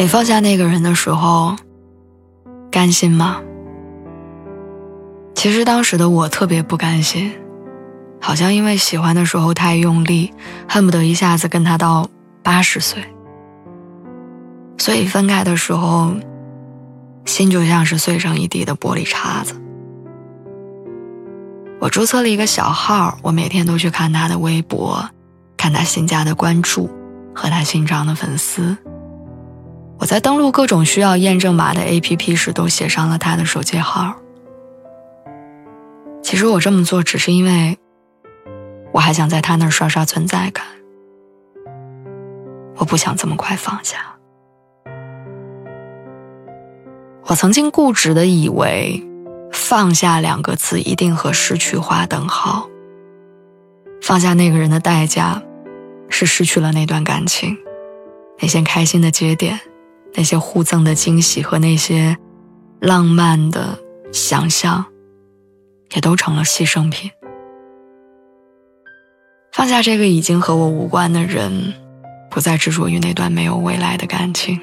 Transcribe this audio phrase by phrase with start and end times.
[0.00, 1.56] 你放下那个人的时候，
[2.70, 3.42] 甘心吗？
[5.34, 7.32] 其实当时的我特别不甘心，
[8.20, 10.32] 好像因为喜欢的时候太用力，
[10.68, 12.08] 恨不得一下子跟他到
[12.44, 13.02] 八十岁，
[14.78, 16.12] 所以分开的时候，
[17.24, 19.60] 心就像是碎成一地的玻璃碴子。
[21.80, 25.10] 我注册了一个小号，我每天都去看他的微博，
[25.56, 26.88] 看他新加的关注
[27.34, 28.76] 和他新涨的粉丝。
[30.00, 34.14] 我在登录各种需要验证码的 APP 时，都写上了他的手机号。
[36.22, 37.76] 其实我这么做，只是因为
[38.92, 40.64] 我还想在他那儿刷刷存在感。
[42.76, 44.14] 我不想这么快放下。
[47.24, 49.04] 我曾经固执的以为，
[49.52, 52.68] 放下两个字一定和失去划等号。
[54.00, 55.42] 放下那个人的代价，
[56.08, 57.58] 是失去了那段感情，
[58.40, 59.58] 那些开心的节点。
[60.18, 62.16] 那些互赠的惊喜和那些
[62.80, 63.78] 浪漫的
[64.12, 64.84] 想象，
[65.94, 67.08] 也都成了牺牲品。
[69.52, 71.72] 放下这个已经和我无关的人，
[72.28, 74.60] 不再执着于那段没有未来的感情，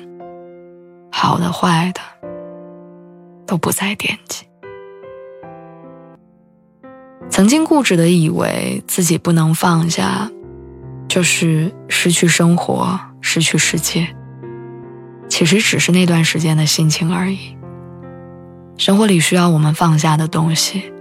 [1.10, 2.02] 好的坏的
[3.48, 4.46] 都不再惦记。
[7.30, 10.30] 曾经固执的以为自己不能放下，
[11.08, 14.14] 就是失去生活，失去世界。
[15.36, 17.58] 其实只是那段时间的心情而已。
[18.78, 20.94] 生活里需要我们放下的东西，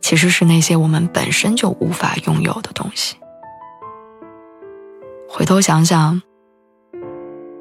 [0.00, 3.14] 其实是那些我们本身就无法拥有的东西。
[5.28, 6.20] 回头想想，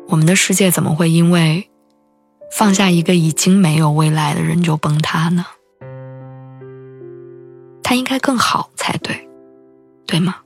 [0.08, 1.70] 我们的世界怎么会因为
[2.52, 5.46] 放下一个已经没有未来的人就崩塌呢？
[7.84, 9.30] 他应该更好才对，
[10.08, 10.38] 对吗？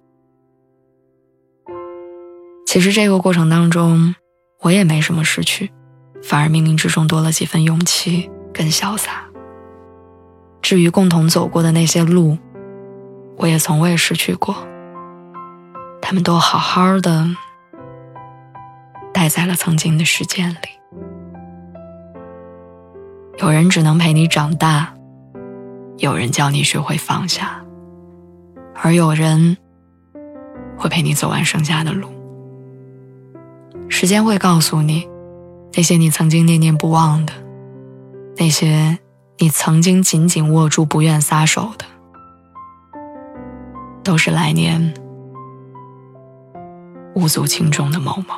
[2.65, 4.13] 其实这个过程当中。
[4.61, 5.71] 我也没什么失去，
[6.23, 9.23] 反而冥冥之中多了几分勇气跟潇洒。
[10.61, 12.37] 至于共同走过的那些路，
[13.37, 14.55] 我也从未失去过，
[16.01, 17.29] 他们都好好的
[19.13, 20.67] 待在了曾经的时间里。
[23.39, 24.93] 有人只能陪你长大，
[25.97, 27.63] 有人教你学会放下，
[28.73, 29.55] 而有人
[30.75, 32.09] 会陪你走完剩下的路。
[33.99, 35.09] 时间会告诉你，
[35.73, 37.33] 那些你曾经念念不忘的，
[38.37, 38.99] 那些
[39.39, 41.85] 你曾经紧紧握住不愿撒手的，
[44.03, 44.93] 都是来年
[47.15, 48.35] 无足轻重的某某。